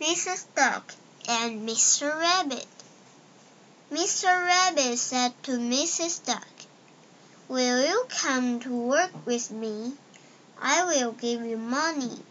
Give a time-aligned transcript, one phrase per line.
[0.00, 0.46] Mrs.
[0.54, 0.94] Duck
[1.28, 2.18] and Mr.
[2.18, 2.66] Rabbit.
[3.92, 4.46] Mr.
[4.46, 6.24] Rabbit said to Mrs.
[6.24, 6.48] Duck,
[7.48, 9.92] Will you come to work with me?
[10.58, 12.24] I will give you money.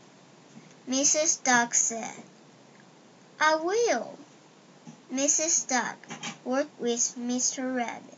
[0.90, 1.44] Mrs.
[1.44, 2.24] Duck said,
[3.40, 4.18] I will.
[5.14, 5.68] Mrs.
[5.68, 5.98] Duck
[6.44, 7.76] worked with Mr.
[7.76, 8.18] Rabbit.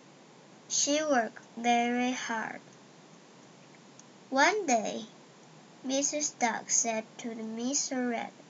[0.69, 2.61] She worked very hard.
[4.29, 5.07] One day,
[5.85, 6.39] Mrs.
[6.39, 8.11] Duck said to Mr.
[8.11, 8.40] Rabbit,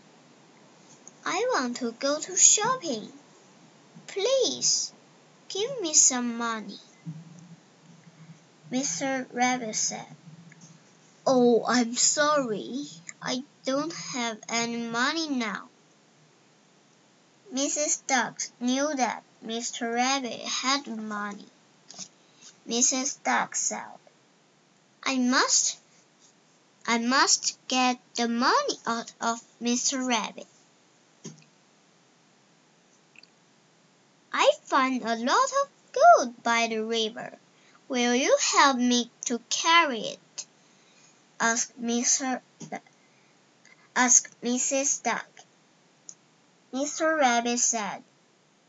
[1.25, 3.11] I want to go to shopping.
[4.07, 4.91] Please
[5.49, 6.79] give me some money.
[8.71, 9.27] Mr.
[9.31, 10.15] Rabbit said,
[11.27, 12.87] Oh, I'm sorry.
[13.21, 15.69] I don't have any money now.
[17.53, 18.05] Mrs.
[18.07, 19.93] Duck knew that Mr.
[19.93, 21.47] Rabbit had money.
[22.67, 23.21] Mrs.
[23.23, 23.99] Duck said,
[25.03, 25.77] I must
[26.87, 30.07] I must get the money out of Mr.
[30.07, 30.47] Rabbit.
[34.33, 37.37] I find a lot of gold by the river.
[37.87, 40.45] Will you help me to carry it?
[41.39, 42.41] asked Mr.
[43.95, 45.03] asked Mrs.
[45.03, 45.27] Duck.
[46.73, 47.19] Mr.
[47.19, 48.03] Rabbit said,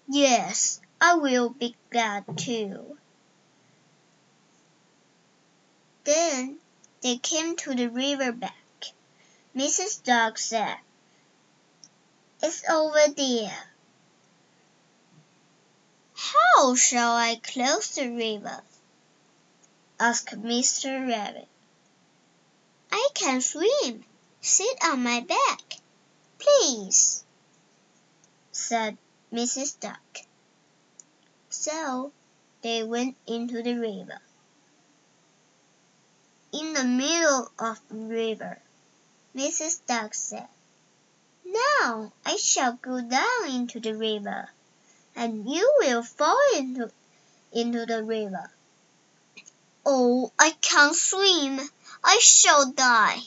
[0.09, 2.98] Yes, I will be glad to.
[6.05, 6.59] Then
[7.03, 8.55] they came to the river bank.
[9.55, 10.03] Mrs.
[10.03, 10.78] Duck said,
[12.42, 13.72] It's over there.
[16.63, 18.63] How shall I cross the river?
[19.99, 21.09] asked Mr.
[21.09, 21.49] Rabbit.
[22.93, 24.05] I can swim.
[24.41, 25.81] Sit on my back,
[26.39, 27.25] please,
[28.53, 28.97] said
[29.33, 29.81] Mrs.
[29.81, 30.19] Duck.
[31.51, 32.13] So
[32.61, 34.21] they went into the river.
[36.53, 38.63] In the middle of the river,
[39.35, 39.85] Mrs.
[39.85, 40.47] Duck said,
[41.45, 44.49] Now I shall go down into the river
[45.23, 46.91] and you will fall into,
[47.53, 48.51] into the river.
[49.87, 51.60] Oh, I can't swim.
[52.03, 53.21] I shall die,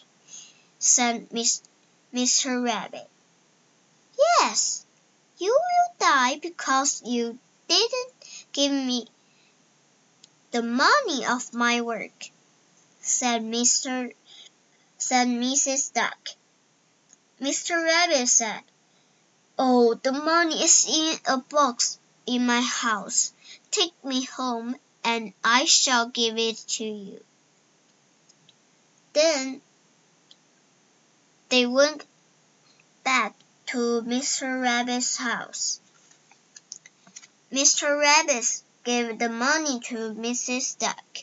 [0.78, 1.61] said Miss,
[2.13, 2.61] Mr.
[2.61, 3.09] Rabbit.
[4.19, 4.85] Yes,
[5.38, 7.39] you will die because you
[7.69, 8.13] didn't
[8.51, 9.07] give me
[10.51, 12.29] the money of my work,
[13.00, 14.13] said Mr.
[14.97, 15.94] said Mrs.
[15.94, 16.29] Duck.
[17.39, 17.81] Mr.
[17.85, 18.63] Rabbit said,
[19.57, 23.31] Oh, the money is in a box in my house.
[23.71, 27.23] Take me home and I shall give it to you.
[29.13, 29.61] Then
[31.47, 32.05] they went
[33.03, 33.33] back
[33.67, 34.61] to Mr.
[34.61, 35.79] Rabbit's house.
[37.51, 37.97] Mr.
[37.97, 40.77] Rabbit gave the money to Mrs.
[40.77, 41.17] Duck.